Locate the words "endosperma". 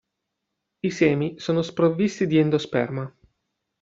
2.39-3.15